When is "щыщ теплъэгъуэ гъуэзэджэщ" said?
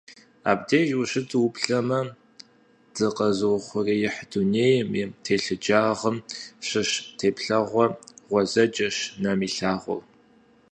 6.67-8.97